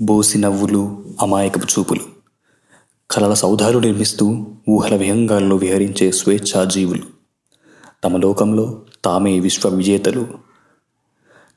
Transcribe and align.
బోసి 0.00 0.38
నవ్వులు 0.38 1.04
అమాయకపు 1.20 1.66
చూపులు. 1.66 2.00
కలల 3.10 3.34
సౌధాలు 3.34 3.78
నిర్మిస్తూ 3.78 4.46
ఊహల 4.70 4.96
విహంగాల్లో 4.96 5.56
విహరించే 5.56 6.12
స్వేచ్ఛాజీవులు. 6.12 7.02
తమ 8.04 8.16
లోకంలో 8.16 8.82
తామే 9.04 9.40
విశ్వ 9.40 9.68
విజేతలు 9.68 10.28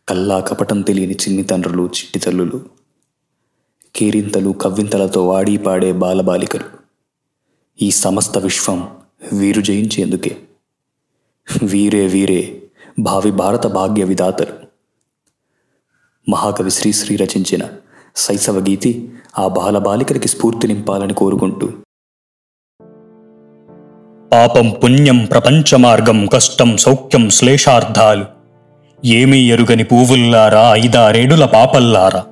కల్లా 0.09 0.39
కపటం 0.39 0.81
తెలియని 0.81 1.13
చిన్ని 1.13 1.43
తండ్రులు 1.43 1.83
చిట్టి 1.83 2.19
తల్లులు. 2.19 2.65
కేరింతలు 3.95 4.49
కవ్వింతలతో 4.49 5.27
వాడి 5.27 5.57
పాడే 5.57 5.91
బాలబాలికలు. 5.91 6.63
ఈ 7.81 7.91
సమస్త 7.91 8.37
విశ్వం 8.37 8.97
వీరు 9.33 9.61
జయించేందుకే. 9.61 10.37
వీరే 11.63 12.07
వీరే 12.07 12.63
భావి 12.99 13.31
భారత 13.31 13.67
భాగ్య 13.67 14.03
విధాతలు. 14.03 14.53
మహాకవి 16.29 16.71
శ్రీశ్రీ 16.71 17.15
రచించిన 17.15 17.69
శైశవ 18.15 18.59
గీతి 18.59 19.09
ఆ 19.39 19.47
బాలబాలికలకి 19.47 20.27
స్ఫూర్తి 20.27 20.67
నింపాలని 20.67 21.13
కోరుకుంటూ. 21.13 21.69
పాపం 24.31 24.69
పుణ్యం 24.69 25.25
ప్రపంచ 25.25 25.75
మార్గం 25.75 26.25
కష్టం 26.25 26.77
సౌఖ్యం 26.77 27.29
శ్లేషార్థాలు 27.29 28.25
ఏమీ 29.05 29.51
ఎరుగని 29.51 29.83
పువ్వుల్లారా 29.83 30.75
ఐదారేడుల 30.75 31.45
పాపల్లారా. 31.45 32.25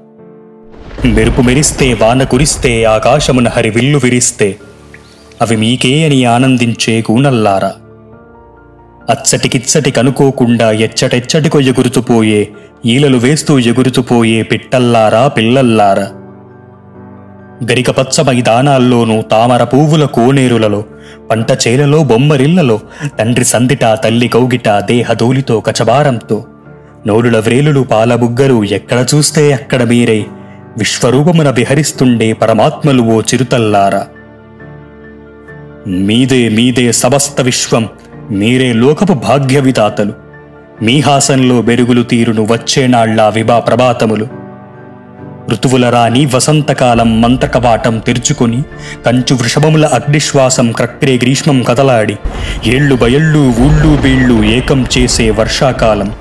మెరుపు 1.05 1.42
మెరిస్తే 1.42 1.94
వాన 1.94 2.24
కురిస్తే 2.24 2.86
ఆకాశమున 2.86 3.48
హరి 3.48 3.70
విల్లు 3.70 3.98
విరిస్తే 3.98 4.60
అవి 5.41 5.55
మీకే 5.55 6.05
అని 6.05 6.26
ఆనందించే 6.26 7.02
కూనల్లారా. 7.02 7.76
అచ్చటికిచ్చటి 9.10 9.91
కనుకోకుండా 9.91 10.71
ఎచ్చటెచ్చటికో 10.71 11.60
ఎగురుతుపోయే 11.60 12.48
ఈలలు 12.85 13.18
వేస్తూ 13.18 13.60
ఎగురుతుపోయే 13.60 14.43
పిట్టల్లారా 14.43 15.27
పిల్లల్లారా. 15.27 16.07
గరిక 17.63 17.91
పచ్చ 17.91 18.21
మైదానాల్లోనూ 18.21 19.21
తామర 19.21 19.63
పువ్వుల 19.63 20.05
కోనేరులలో 20.05 20.84
పంట 21.32 21.48
చేలలో 21.68 22.04
బొమ్మరిళ్ళలో 22.04 22.80
తండ్రి 23.20 23.46
సందిట 23.46 23.85
తల్లి 24.04 24.27
కౌగిట 24.27 24.70
దేహధూలితో 24.70 25.60
కచబారంతో 25.60 26.46
నోరుల 27.07 27.40
వ్రేలులు 27.40 27.80
పాలబుగ్గలు 27.80 28.63
ఎక్కడ 28.63 29.05
చూస్తే 29.15 29.54
అక్కడ 29.54 29.84
మీరై 29.84 30.26
విశ్వరూపమున 30.77 31.49
విహరిస్తుండే 31.49 32.34
పరమాత్మలు 32.34 33.04
ఓ 33.04 33.21
చిరుతల్లారా. 33.21 34.07
మీదే 35.87 36.49
మీదే 36.49 36.91
సమస్త 36.91 37.41
విశ్వం 37.41 37.90
మీరే 38.32 38.74
లోకపు 38.74 39.13
భాగ్యవితాతలు. 39.13 40.13
మీ 40.82 40.99
హాసంలో 40.99 41.62
బెరుగులు 41.62 42.04
తీరును 42.04 42.48
వచ్చేనాళ్ళ 42.52 43.30
విభా 43.30 43.60
ప్రభాతములు. 43.60 44.27
ఋతువుల 45.52 45.90
రాణి 45.90 46.26
వసంతకాలం 46.26 47.21
మంత్రకవాటం 47.21 47.98
తెరుచుకొని 47.98 48.63
కంచు 49.05 49.34
వృషభముల 49.34 49.86
అగ్నిశ్వాసం 49.86 50.71
క్రక్రే 50.71 51.16
గ్రీష్మం 51.16 51.63
కదలాడి. 51.63 52.16
ఏళ్ళు 52.66 52.96
బయళ్ళు 52.96 53.54
ఊళ్ళు 53.60 54.02
బీళ్ళు 54.02 54.43
ఏకం 54.43 54.86
చేసే 54.98 55.30
వర్షాకాలం. 55.30 56.12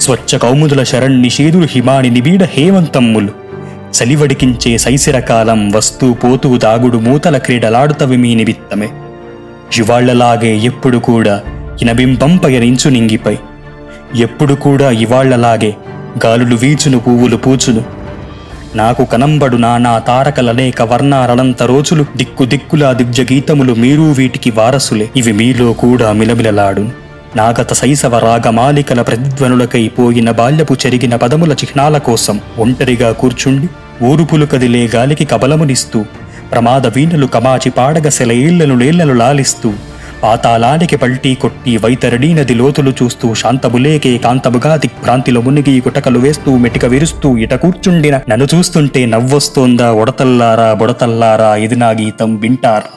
స్వచ్ఛ 0.00 0.38
కౌముదుల 0.38 0.82
శరణ్నిషేదులు 0.82 1.66
హిమాని 1.70 2.10
నిబీడ 2.10 2.42
హేమంతమ్ములు. 2.42 3.28
చలివడికించే 4.02 4.78
శైశిరకాలం 4.78 5.70
వస్తూ 5.70 6.12
పోతూ 6.12 6.56
దాగుడు 6.56 6.98
మూతల 6.98 7.36
క్రీడలాడుతవి 7.36 8.16
మీ 8.16 8.34
నిమిత్తమే. 8.34 8.88
ఇవాళ్ళలాగే 9.78 10.56
ఎప్పుడు 10.56 10.98
కూడా 10.98 11.40
ఇనబింబం 11.82 12.36
పయనించు 12.36 12.90
నింగిపై. 12.90 13.36
ఎప్పుడు 14.16 14.54
కూడా 14.54 14.90
ఇవాళ్ళలాగే 14.90 15.74
గాలులు 16.26 16.56
వీచును 16.56 16.98
పువ్వులు 16.98 17.36
పూచును. 17.36 17.82
నాకు 18.76 19.04
కనంబడు 19.04 19.56
నానా 19.56 19.98
తారకలనేక 19.98 20.82
వర్ణారణంత 20.82 21.62
రోజులు. 21.62 22.06
దిక్కు 22.16 22.44
దిక్కులా 22.44 22.92
దివ్య 22.92 23.22
గీతములు 23.22 23.74
మీరు 23.74 24.02
వీటికి 24.02 24.50
వారసులే. 24.50 25.10
ఇవి 25.16 25.32
మీలో 25.32 25.72
కూడా 25.72 26.12
మిలమిలలాడు 26.12 26.86
నాగత 27.36 27.72
శైశవ 27.72 28.18
రాగమాలికల 28.18 29.02
ప్రతిధ్వనులకై 29.02 29.88
పోయిన 29.88 30.30
బాల్యపు 30.30 30.76
చెరిగిన 30.86 31.16
పదముల 31.16 31.52
చిహ్నాల 31.52 31.98
కోసం 31.98 32.40
ఒంటరిగా 32.58 33.12
కూర్చుండి 33.12 33.68
ఊరుపులు 34.04 34.46
కదిలే 34.46 34.90
గాలికి 34.94 35.24
కబలమునిస్తూ 35.24 36.04
ప్రమాద 36.52 36.86
వీణలు 36.96 37.26
కమాచి 37.26 37.70
పాడగ 37.70 38.08
సెలయేళ్ళను 38.08 38.76
లేళ్ళను 38.76 39.14
లాలిస్తూ 39.14 39.70
పాతాళానికి 40.22 40.96
పల్టీ 40.96 41.34
కొట్టి 41.34 41.76
వైతరణీ 41.76 42.28
నది 42.34 42.54
లోతులు 42.54 42.92
చూస్తూ 43.02 43.34
శాంతములేకే 43.34 44.12
కాంతముగా 44.18 44.76
దిక్భ్రాంతిలో 44.76 45.40
మునిగి 45.40 45.82
గుటకలు 45.86 46.18
వేస్తూ 46.18 46.52
మెటిక 46.56 46.84
విరుస్తూ 46.86 47.30
ఇట 47.36 47.54
కూర్చుండిన 47.54 48.18
నన్ను 48.28 48.48
చూస్తుంటే 48.54 49.06
నవ్వొస్తోందా 49.06 49.88
ఉడతల్లారా 49.92 50.72
బుడతల్లారా 50.74 51.50
ఇది 51.56 51.76
నా 51.76 51.90
గీతం 51.92 52.32
వింటారా? 52.36 52.92